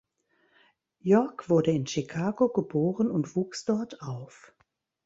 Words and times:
York 1.01 1.47
wurde 1.47 1.69
in 1.69 1.85
Chicago 1.85 2.49
geboren 2.49 3.11
und 3.11 3.35
wuchs 3.35 3.65
dort 3.65 4.01
auf. 4.01 4.51